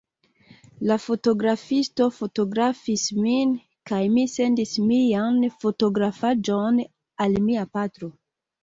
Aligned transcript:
La 0.91 0.95
fotografisto 1.01 2.07
fotografis 2.15 3.05
min, 3.27 3.53
kaj 3.93 4.01
mi 4.17 4.27
sendis 4.39 4.75
mian 4.89 5.41
fotografaĵon 5.67 6.87
al 7.27 7.43
mia 7.49 7.73
patro. 7.79 8.15